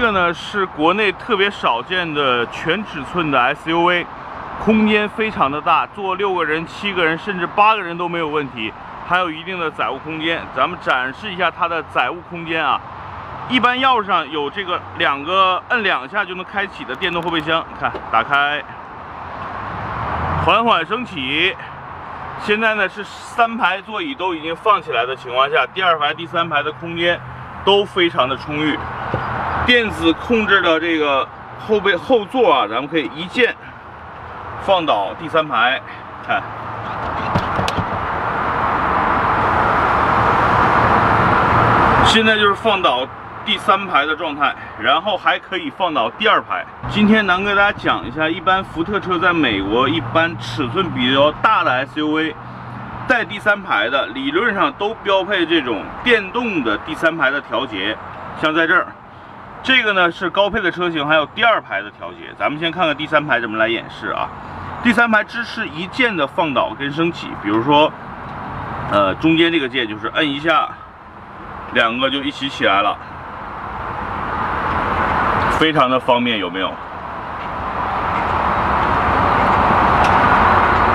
[0.00, 4.06] 这个呢是国内特别少见的全尺寸的 SUV，
[4.64, 8.72] 空间非常的大，坐六个人、七个人甚至八个人都没有问题，
[9.06, 10.40] 还有一定的载物空间。
[10.56, 12.80] 咱们展示一下它的载物空间啊。
[13.50, 18.64] 一般钥匙上有这个两个摁两下就能开启的电动后备箱，看打开，
[20.46, 21.54] 缓缓升起。
[22.42, 27.20] 现在呢是三排座椅都已经放起来的情况下，第二排、第三排的空间
[27.66, 28.78] 都非常的充裕。
[29.70, 31.24] 电子控制的这个
[31.60, 33.54] 后背后座啊，咱们可以一键
[34.62, 35.80] 放倒第三排，
[36.26, 36.42] 看。
[42.04, 43.06] 现在就是放倒。
[43.42, 46.66] 第三排的状态，然后还可以放倒第二排。
[46.88, 52.34] 今天南哥给大家讲一下，一般福特车在美国一般尺寸比较大的 SUV
[53.06, 57.96] 带第三排的，理论上都标配这种电动的第三排的调节。
[58.40, 58.86] 像在这儿，
[59.62, 62.32] 这个呢是高配的车型，还有第二排的调节。
[62.38, 64.28] 咱们先看看第三排怎么来演示啊。
[64.82, 67.92] 第三排支持一键的放倒跟升起，比如说，
[68.90, 70.68] 呃，中间这个键就是摁一下，
[71.74, 72.96] 两个就一起起来了。
[75.58, 76.72] 非常的方便，有没有？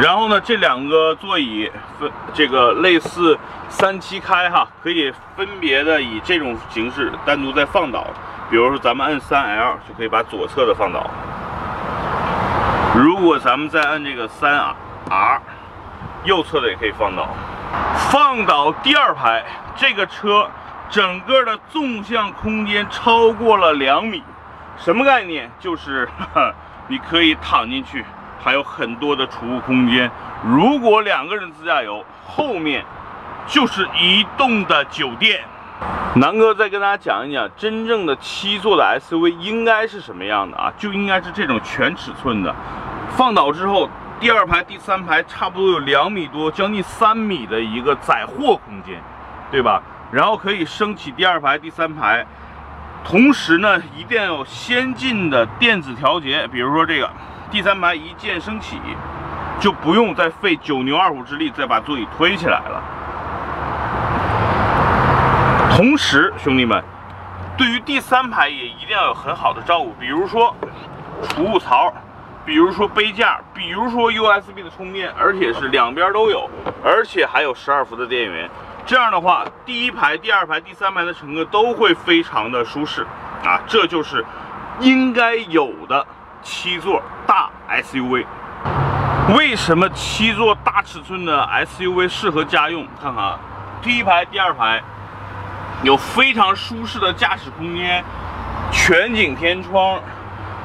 [0.00, 3.36] 然后呢，这两个座椅分这个类似
[3.68, 8.06] 三七开哈，可以分别的以这种形式单独再放倒。
[8.52, 11.10] 比如说咱们按三 L 就可以把左侧的放倒。
[12.94, 14.52] 如果咱们再按这个三
[15.08, 15.40] R，
[16.24, 17.26] 右侧的也可以放倒。
[18.10, 19.42] 放倒第二排，
[19.74, 20.46] 这个车
[20.90, 24.22] 整个的纵向空间超过了两米。
[24.76, 25.50] 什么概念？
[25.58, 26.06] 就是
[26.88, 28.04] 你可以躺进去，
[28.44, 30.10] 还有很多的储物空间。
[30.44, 32.84] 如果两个人自驾游，后面
[33.46, 35.42] 就是移动的酒店。
[36.16, 40.70] 南哥再跟大家讲一讲，真正的七座的 SUV 应该是什么样的啊？
[40.76, 42.54] 就应该是这种全尺寸的。
[43.16, 43.88] 放倒之后，
[44.20, 49.00] 第二排、第三排差不多有两米多，将近三米的一个载货空间，
[49.50, 49.82] 对吧？
[50.10, 52.26] 然后可以升起第二排、第三排。
[53.04, 57.10] 同时呢，一定要有先进的电子调节，比如说这个
[57.50, 58.78] 第三排一键升起，
[59.58, 62.82] 就不用再费九牛二虎之力再把座椅推起来了。
[65.74, 66.84] 同时，兄弟们，
[67.56, 70.54] 对于第三排也一定要有很好的照顾，比如说
[71.30, 71.90] 储物槽，
[72.44, 76.48] 比如说杯架，比如说 USB 的充电，而且是两边都有，
[76.84, 78.50] 而且还有十二伏的电源。
[78.84, 83.06] 这样的话，第一排、第二排、第三排的乘客都会非常的舒适
[83.42, 83.58] 啊！
[83.66, 84.22] 这就是
[84.80, 86.06] 应该有的
[86.42, 88.26] 七座大 SUV。
[89.34, 92.86] 为什么七座大尺寸的 SUV 适合家用？
[93.00, 93.38] 看看啊，
[93.80, 94.82] 第一排、第二排
[95.82, 98.04] 有非常舒适的驾驶空间，
[98.70, 100.00] 全景天窗，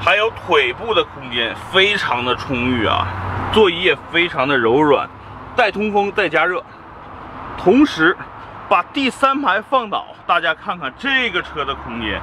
[0.00, 3.06] 还有腿部的空间非常的充裕啊！
[3.52, 5.08] 座椅也非常的柔软，
[5.54, 6.60] 带通风、带加热。
[7.56, 8.16] 同时，
[8.68, 12.20] 把第三排放倒，大家看看这个车的空间，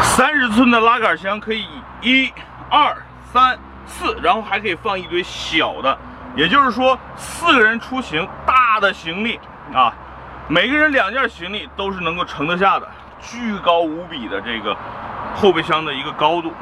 [0.00, 1.66] 三十寸的拉杆箱可以
[2.00, 2.32] 一、
[2.70, 2.96] 二、
[3.30, 5.98] 三、四，然后还可以放一堆小的，
[6.34, 9.38] 也就是说四个人出行，大的行李
[9.74, 9.92] 啊，
[10.48, 12.88] 每个人两件行李都是能够盛得下的，
[13.20, 14.76] 巨高无比的这个
[15.34, 16.52] 后备箱的一个高度，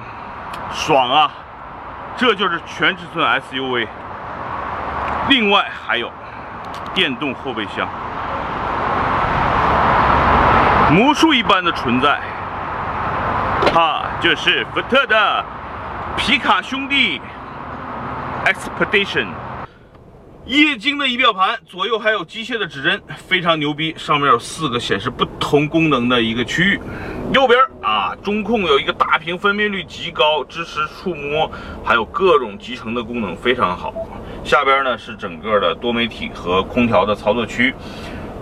[0.72, 1.30] 爽啊！
[2.16, 3.86] 这就是全尺寸 SUV。
[5.28, 6.10] 另外还有。
[6.92, 7.88] 电动后备箱，
[10.92, 12.20] 魔术一般的存在，
[13.72, 15.44] 它就是福特的
[16.16, 17.20] 皮卡兄弟
[18.44, 19.26] Expedition。
[20.46, 23.94] 液晶的仪表盘，左右还有机械的指针，非常牛逼。
[23.96, 26.78] 上面有四个显示不同功能的一个区域。
[27.32, 31.50] 右边啊，中控有一个大屏，分辨率极高，支持触摸，
[31.82, 33.94] 还有各种集成的功能，非常好。
[34.44, 37.74] 下边呢是整个的多媒体和空调的操作区。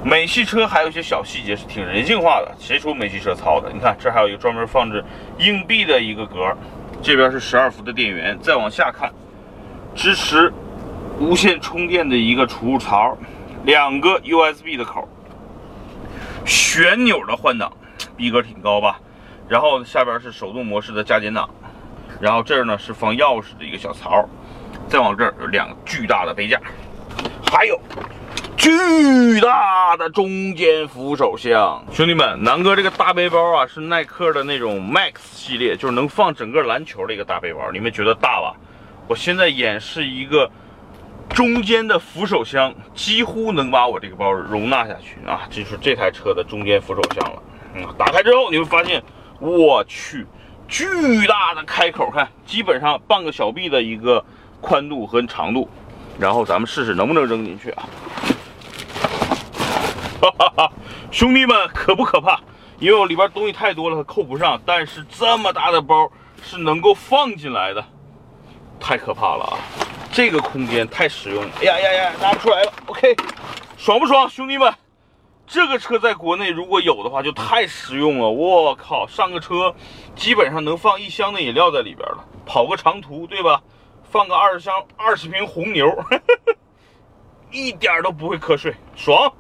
[0.04, 3.70] 美系车还有一些小细节是挺人性化的，谁说美系车糙的？
[3.72, 5.04] 你看这还有一个专门放置
[5.38, 6.52] 硬币的一个格，
[7.00, 8.36] 这边是十二伏的电源。
[8.40, 9.08] 再往下看，
[9.94, 10.52] 支持。
[11.18, 13.16] 无线充电的一个储物槽，
[13.64, 15.08] 两个 USB 的口，
[16.44, 17.72] 旋钮的换挡，
[18.16, 18.98] 逼格挺高吧？
[19.48, 21.48] 然后下边是手动模式的加减档，
[22.20, 24.28] 然后这儿呢是放钥匙的一个小槽，
[24.88, 26.60] 再往这儿有两个巨大的杯架，
[27.46, 27.78] 还有
[28.56, 31.84] 巨大的中间扶手箱。
[31.92, 38.54] 兄弟们，南哥这个大背包啊是耐克的那种 Max 系列，就是能放整个篮球的一个大背包，你们觉得大吧？
[39.06, 40.50] 我现在演示一个。
[41.34, 45.42] 中间的扶手箱几乎能把我这个包容纳下去啊！
[45.50, 47.42] 这是这台车的中间扶手箱了。
[47.74, 49.02] 嗯，打开之后你会发现，
[49.40, 50.26] 我去，
[50.68, 54.24] 巨大的开口，看，基本上半个小臂的一个
[54.60, 55.68] 宽度和长度。
[56.18, 57.88] 然后咱们试试能不能扔进去啊！
[60.20, 60.72] 哈哈哈，
[61.10, 62.38] 兄弟们可不可怕？
[62.78, 64.60] 因为我里边东西太多了，它扣不上。
[64.66, 66.10] 但是这么大的包
[66.42, 67.82] 是能够放进来的，
[68.78, 69.56] 太可怕了啊！
[70.12, 71.50] 这个空间太实用了。
[71.60, 72.72] 哎呀呀呀，拿不出来了。
[72.86, 73.16] OK，
[73.78, 74.72] 爽不爽，兄弟们？
[75.46, 78.28] 这个车在国内如果有的话，就太实用了。
[78.28, 79.74] 我靠，上个车
[80.14, 83.62] 基本上能放一箱的饮料在里边了，跑个长途，对吧？
[84.10, 85.88] 放个二十箱、二十瓶红牛，
[87.50, 89.32] 一点都不会瞌睡，爽。